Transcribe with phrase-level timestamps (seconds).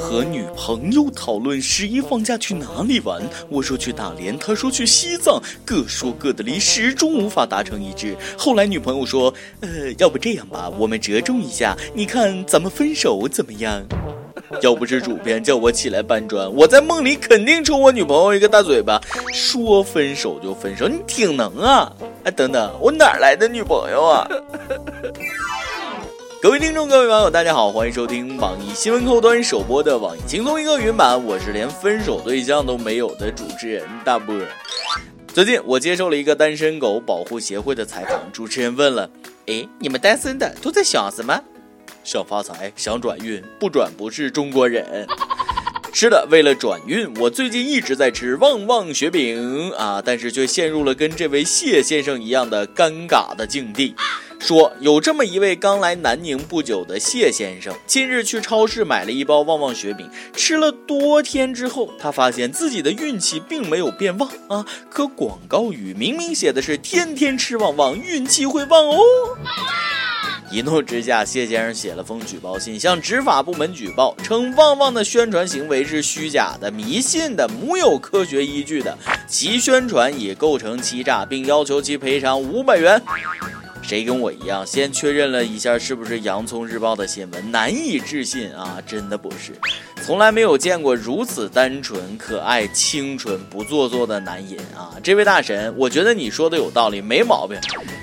[0.00, 8.16] 和女朋友讨论十一放假去哪里玩，我说去大连，他说去西藏，各说各的理，始终无法达成一致。
[8.36, 13.82] 后来女朋友说：“呃，要不这样吧，我们折中一下，你看咱们分手怎么样？”
[14.60, 19.00] 要不是主编叫我起来搬砖，我在梦里肯定抽我女朋友一个大嘴巴。
[19.32, 21.90] 说分手就分手，你挺能啊！
[22.24, 24.28] 哎，等等，我哪来的女朋友啊？
[26.42, 34.34] 各位听众，各位网友，大家好，欢迎收听网易新闻客户端首播的网易轻松一刻云版，我是连分手对象都没有的主持人大波。
[35.28, 39.08] 最近我接受了一个单身狗保护协会的采访，主持人问了
[39.46, 41.40] ：“哎，你们单身的都在想什么？
[42.02, 45.06] 想发财，想转运，不转不是中国人。”
[45.94, 53.94] 是的，为了转运，我最近一直在吃旺旺雪饼啊，但是却陷入了跟这位谢先生一样的尴尬的境地。
[54.42, 68.98] 说有这么一位刚来南宁不久的谢先生，近日去超市买了一包旺旺雪饼，吃了多天之后，他发现自己的运气并没有变旺啊，可广告语明明写的是天天吃旺旺，运气会旺哦。
[70.50, 83.00] 一怒之下，谢先生写了封举报信，向执法部门举报，称旺旺的宣传行为是虚假的、迷信的、没有科学依据的，其宣传已构成欺诈，并要求其赔偿五百元。
[83.82, 88.80] 谁跟我一样，先确认了一下是不是洋葱日报的新闻，难以置信啊！
[88.86, 89.52] 真的不是，
[90.06, 94.94] 从来没有见过如此单纯、可爱、清纯、不做作的男人啊！
[95.02, 97.58] 这位大神，我觉得你说的有道理，没毛病。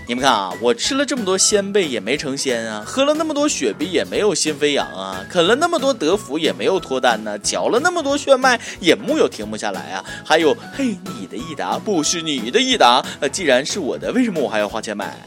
[0.07, 10.03] 你们看啊，我吃了这么多鲜贝也没成仙啊，喝了那么多雪碧也没有心飞扬啊，啃了那么多德芙也没有脱单呢，嚼了那么多炫迈也木有停不下来啊！
[10.25, 15.17] 还有，嘿，你的益达不是你的益达，呃，既然是我的，为什么我还要花钱买？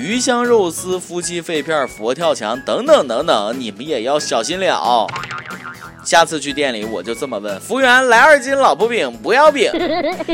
[0.00, 5.06] 鱼香肉丝、夫妻肺片、佛跳墙等等等等，你们也要小心了。
[6.02, 9.70] 下次去店里我就这么问服务员：来二斤老婆饼，不要饼。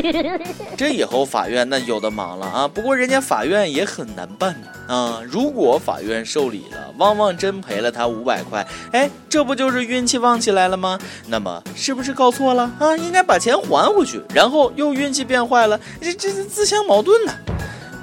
[0.77, 2.65] 这以后法院那有的忙了啊！
[2.65, 4.55] 不过人家法院也很难办
[4.87, 5.21] 啊。
[5.29, 10.97] 如果法院受理了，旺旺真赔了他五百块，哎，这不就是运气旺起来了吗？
[11.27, 12.95] 那么是不是告错了啊？
[12.95, 17.33] 应该把钱还回去，然后又运气变坏了，这这是自相矛盾呢。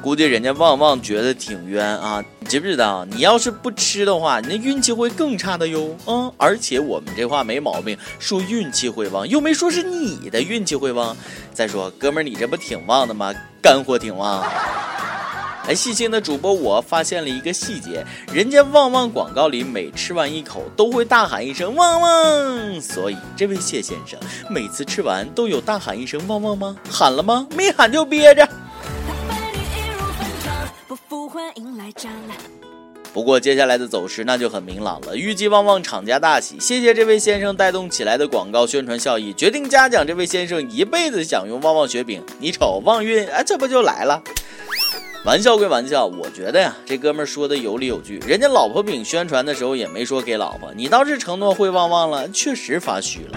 [0.05, 2.23] 估计人家旺旺觉得挺冤啊！
[2.39, 5.97] 你知不知道，你要是不吃的话，你那运气会更差的哟。
[6.07, 11.17] 嗯，而且我们这话没毛病，说运气会旺，又没说是你的运气会旺。
[11.55, 13.33] 再说，哥们儿，你这不挺旺的吗？
[13.63, 14.47] 干货挺旺。
[15.67, 24.21] 哎，细心的主播我发现了一个细节，人家旺旺广告里每吃完一口都会大喊一声旺旺，所以这位谢先生
[24.51, 26.77] 每次吃完都有大喊一声旺旺吗？
[26.91, 27.47] 喊了吗？
[27.57, 28.47] 没喊就憋着。
[31.35, 32.37] 欢迎来展览
[33.13, 42.23] 不过接下来的走势那就很明朗了，预计旺旺厂家大喜，谢谢这位先生带动起来的广告宣传效益，决定嘉奖这位先生一辈子享用旺旺雪饼。
[42.39, 44.23] 你瞅旺运， 哎，这不就来了？
[45.25, 48.21] 玩笑归玩笑，我觉得呀，这哥们说的有理有据。
[48.21, 53.37] 人家老婆饼宣传的时候也没说给老婆，你倒是承诺会旺旺了，确实发虚了。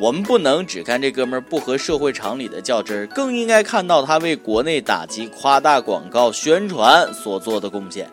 [0.00, 8.10] 我们不能只看这哥们儿不合社会常理的较真儿，更应该看到他为国内打击夸大广告宣传所做的贡献。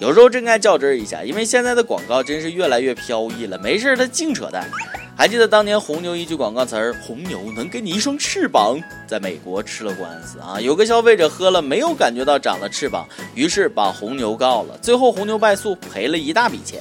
[0.00, 4.68] 有时候真该较真儿一下，因为现在的广告真是越来越飘逸了，没事儿他净扯淡。
[5.14, 16.80] 还记得当年红牛一句广告词儿“红牛能给你一双翅膀”在美国吃了官司啊，有个消费者喝了没有感觉到长了翅膀，于是把红牛告了，最后红牛败诉，赔了一大笔钱。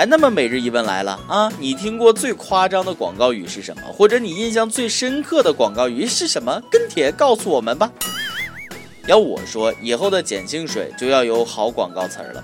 [0.00, 3.82] 哎，那么每日一问来了啊，你听过最夸张的广告语是什么？
[3.92, 6.58] 或者你印象最深刻的广告语是什么？
[6.70, 7.92] 跟帖告诉我们吧。
[9.06, 12.42] 要我说，以后的碱性水就要有好广告词儿了。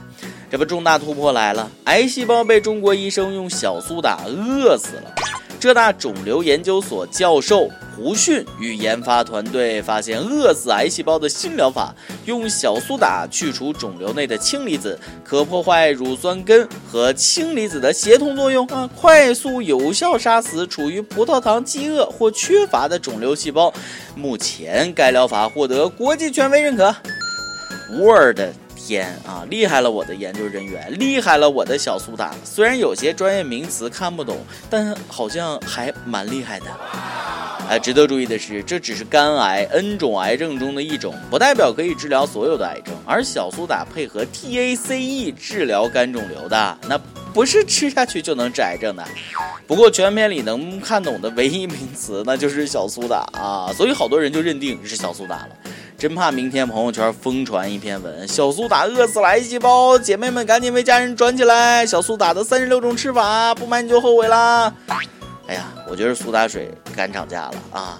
[0.50, 5.14] 这不重大突破来了，癌细胞被中国医生用小苏打饿死了。
[5.58, 11.94] 浙大肿瘤研究所教授胡迅与研发团队发现，饿死癌细胞的新疗法，
[12.26, 23.72] 用小苏打去除肿瘤内的氢离子，可破坏乳酸根和氢离子的协同作用啊，快速有效杀死处于葡萄糖饥饿或缺乏的肿瘤细胞。
[24.14, 26.94] 目前该疗法获得国际权威认可。
[27.90, 28.65] Word。
[28.86, 32.32] 天啊，厉害了我的研究人员，厉害了我的小苏打。
[32.44, 34.38] 虽然有些专业名词看不懂，
[34.70, 36.66] 但好像还蛮厉害的。
[37.68, 42.94] 哎，值得注意的是，这只是肝癌 N 种癌症中的一种，不代表可以治疗所有的癌症。
[43.04, 46.96] 而小苏打配合 TACE 治疗肝肿瘤的，那
[47.34, 49.04] 不是吃下去就能治癌症的。
[49.66, 55.48] 不过全片里能看懂的唯一名词，那就是小苏打啊，所以好多人就认定是小苏打了。
[55.98, 61.86] 真怕明天朋友圈疯传一篇文，小苏打饿死了癌细胞，姐妹们赶紧为家人转起来！
[61.86, 64.70] 小苏打的三十六种吃法，不买你就后悔啦！
[65.46, 67.98] 哎呀，我觉得苏打水敢涨价了啊！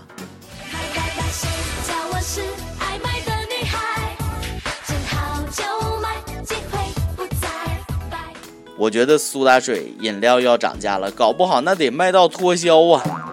[8.79, 13.26] 我觉得苏打水饮料要涨价了，搞不好那得卖到脱销啊！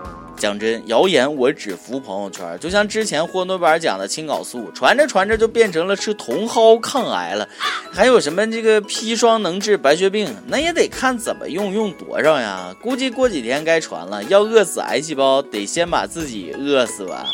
[0.43, 7.47] 讲真，谣言我只服朋友圈，就像之前霍诺贝尔奖的青蒿素，传着传着就变成了吃茼蒿抗癌了。
[7.93, 12.75] 还有什么这个砒霜能治白血病，那也得看怎么用，用多少呀？
[12.81, 17.29] 估计过几天该传了，要饿死癌细胞，得先把自己饿死吧。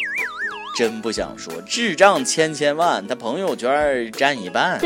[0.77, 4.79] 真不想说，智障千千万，他朋友圈占一半。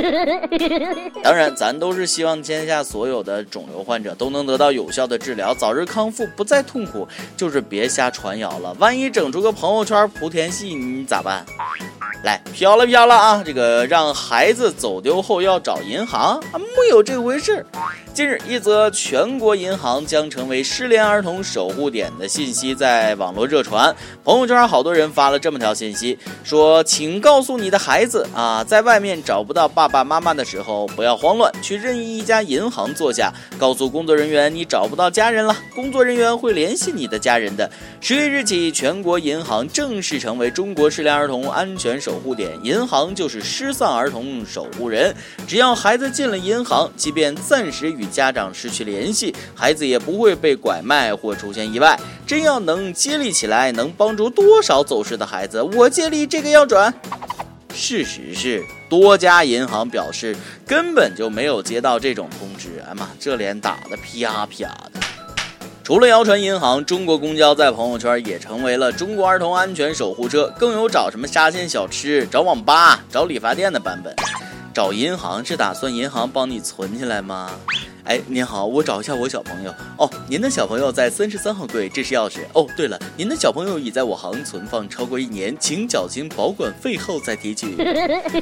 [1.23, 7.07] 当然，咱都是希望天下所有的肿瘤患者都能得到有效的治疗，早日康复，不再痛苦。
[7.37, 11.45] 就是别瞎传谣了，万一整出个朋友圈莆田系，你咋办？
[12.23, 13.43] 来飘了飘了啊！
[13.45, 17.65] 这个让孩子走丢后要找银行啊，木有这回事。
[18.13, 23.93] 近日，一则全国银行将成为失联儿童守护点的信息在网络热传，
[24.23, 41.93] 朋友圈好多人发了这么条信息，说：“请告诉你的孩子啊，在外面找不到爸爸妈妈的时候，不要慌乱，去任意一家银行坐下，告诉工作人员你找不到家人了，工作人员会联系你的家人的。”十月日起，全国银行正式成为中国失联儿童安全。
[42.03, 45.15] 守护点银行就是失散儿童守护人，
[45.47, 51.97] 只要孩子进了银行，即便暂时与家长失去联系，孩子也不会被拐卖或出现意外。
[52.27, 55.61] 真要能接力起来，能帮助多少走失的孩子？
[55.63, 56.93] 我接力这个要转。
[57.73, 60.35] 事实是，多家银行表示
[60.67, 62.83] 根本就没有接到这种通知。
[62.87, 64.99] 哎妈，这脸打的啪啪的。
[65.83, 74.15] 除了谣传银行，中国公交在朋友圈也成为了中国儿童安全守护车，更有找什么沙县小吃、找网吧、找理发店的版本。
[74.73, 77.51] 找银行是打算银行帮你存起来吗？
[78.05, 79.73] 哎，您好，我找一下我小朋友。
[79.97, 82.39] 哦，您的小朋友在三十三号柜，这是钥匙。
[82.53, 87.77] 哦，对了，您的小朋友已在我行存放超过一年，请缴清保管费后再提取。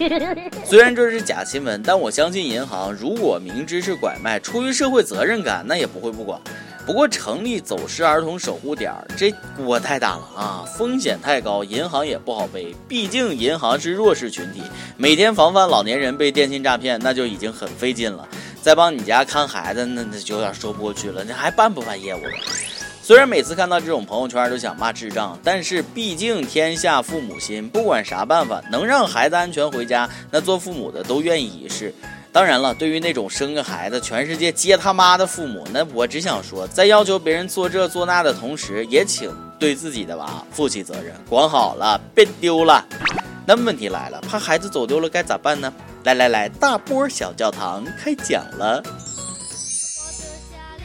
[0.66, 6.42] 虽然这是假新闻，但我相信银行如果明知是拐卖，出于社会责任感，那也不会不管。
[6.84, 12.76] 不过成立走失儿童守护点儿，这锅太大了啊，风险太高，银行也不好背。
[12.88, 14.64] 毕竟银行是弱势群体，
[14.98, 18.28] 每天防范老年人被电信诈骗，那就已经很费劲了。
[18.62, 21.24] 再帮你家看孩子，那那就有点说不过去了。
[21.24, 22.32] 你还办不办业务了？
[23.04, 31.94] 虽然每次看到这种朋友圈都想骂智障，但是毕竟天下父母心，不管啥办法能让孩子安全回家，那做父母的都愿意一试。
[32.32, 42.86] 当然了，对于那种生个孩子全世界接他妈的父母，那我只想说，在要求别人做这做那的同时，也请对自己的娃负起责任，管好了，别丢了。
[43.46, 45.74] 那问题来了，怕孩子走丢了该咋办呢？
[46.04, 48.84] 来来来，大波小教堂开讲了。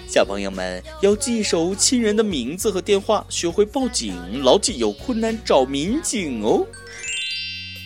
[0.06, 6.66] 小朋友们要记熟亲人的名字和电话，学会报警，牢记有困难找民警哦。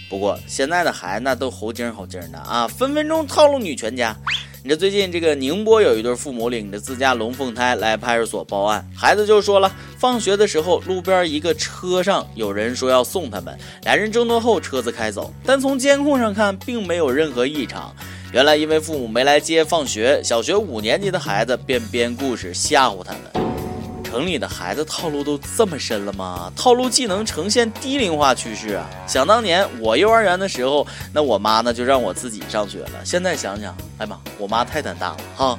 [0.09, 4.17] 不过现在的孩子那都猴精猴精的啊，分分钟套路你全家。
[4.62, 17.91] 你这最近这个宁波有一对父母领着自家龙凤胎来派出所报案，孩子就说了，放学的时候路边一个车上有人说要送他们，俩人争夺后车子开走，但从监控上看并没有任何异常。
[18.35, 23.50] 原来因为父母没来接放学，小学五年级的孩子便编故事吓唬他们。
[24.11, 26.52] 城里的孩子套路都这么深了吗？
[26.57, 28.85] 套路技能呈现低龄化趋势啊！
[29.07, 33.05] 想当年我幼儿园的时候，那我妈呢就让我自己上学了。
[33.05, 35.59] 现在想想，哎妈，我妈太胆大了哈！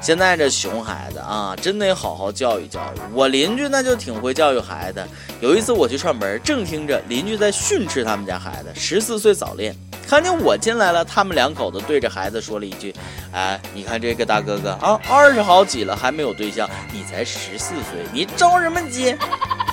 [0.00, 3.00] 现在这熊孩子啊，真得好好教育教育。
[3.12, 5.06] 我邻居那就挺会教育孩子。
[5.40, 9.76] 有一次我去串门，正听着邻居在训斥他们家孩子十四岁早恋。
[10.08, 12.92] 看见我进来了，他们两口子对着孩子说了一句
[13.30, 19.14] ：“哎，你看这个大哥哥啊，二十好几了还没有对象，你才十四岁，你着什么急？”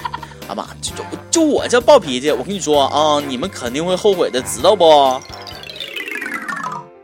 [0.48, 5.20] 阿妈，就就就我这暴脾气，我跟你说啊，你们肯定会后悔的，知道不？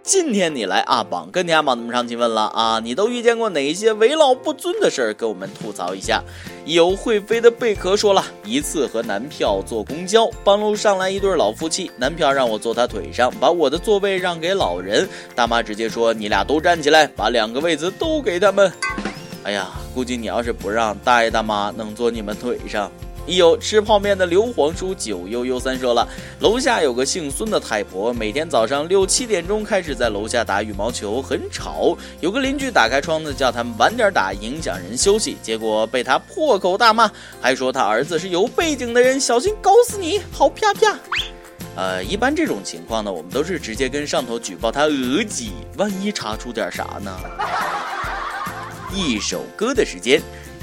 [0.03, 2.81] 今天你来阿榜跟天阿榜那么上提问了啊！
[2.83, 5.13] 你都遇见过哪些为老不尊的事儿？
[5.13, 6.21] 跟我们吐槽一下。
[6.65, 15.07] 有会飞的贝壳说了一次和男票坐公交，半路上来一对老夫妻，男票让我坐他腿上，把我的座位让给老人。
[15.33, 18.69] 大妈直接说：“你俩都站起来，把两个位子都给他们。”
[19.43, 22.91] 哎呀，估计你要是不让，大爷大妈能坐你们腿上。
[23.25, 26.05] 一有吃泡面的刘皇叔九悠悠三说了，
[26.41, 31.97] 楼下有个姓孙的太婆，每天早上六七点钟开始在楼下打羽毛球，很吵。
[32.19, 40.19] 有个邻居打开窗子叫他们晚点打，影响人休息，结果被他破口大骂，还说他儿子是有背景的人，小心搞死你！
[40.29, 40.99] 好啪啪。
[41.77, 47.17] 呃，一般这种情况呢，我们都是直接跟上头举报他讹击，万一查出点啥呢？
[48.93, 50.21] 一首歌的时间。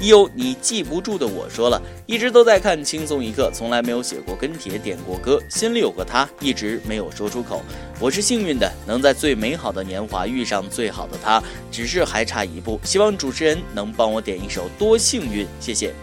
[0.09, 7.61] 有你记不住的，我说了一直都在看轻松一刻，从来没有写过跟帖点过歌，心里有个他，一直没有说出口。
[7.99, 11.41] 我是幸运的，能在最美好的年华遇上最好的他，
[11.71, 12.79] 只是还差一步。
[12.83, 15.93] 希望主持人能帮我点一首《多幸运》，谢谢。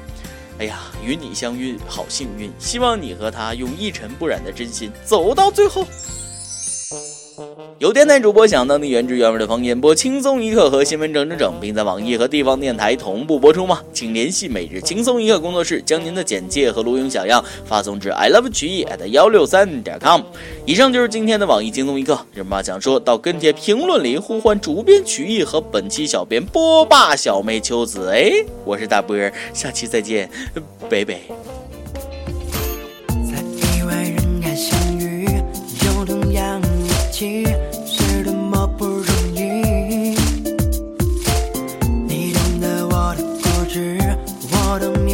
[0.58, 5.86] 哎呀，与你相遇好幸运，希望你和他用一尘不染的真心走到最后。
[7.78, 13.80] 有电台主播想当地原汁原味的方言播轻松一刻和新闻整整整，并在网易和地方电台同步播出吗？
[13.92, 20.22] 请联系每日轻松一刻工作室，将您的简介和录音小样发送至 i love 曲艺 at 幺六三点 com。
[20.66, 28.10] 以上就是今天的网易轻松一刻，人妈想说到跟帖评论里呼唤主编曲艺和本期小编波霸小妹秋子。
[28.10, 30.28] 哎，我是大波儿，下期再见，
[30.90, 31.16] 拜拜
[44.78, 45.07] autumn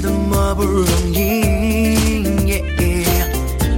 [0.00, 1.18] 多么不容易，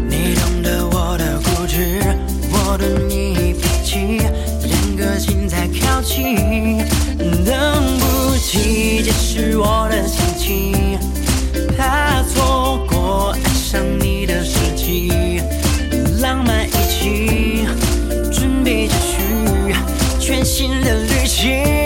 [0.09, 2.01] 你懂得我的固执，
[2.51, 4.19] 我懂你脾气，
[4.69, 6.79] 两颗心在靠近，
[7.45, 10.99] 等不及解释我的心情，
[11.77, 15.41] 怕错过爱上你的时机，
[16.21, 17.67] 浪漫一起
[18.33, 19.75] 准备继续
[20.21, 21.82] 全新的旅行。